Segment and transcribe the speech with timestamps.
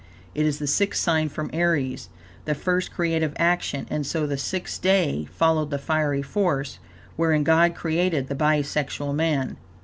[0.33, 2.09] It is the sixth sign from Aries,
[2.45, 6.79] the first creative action, and so the sixth day following the fiery force,
[7.17, 9.57] wherein God created the bi sexual man.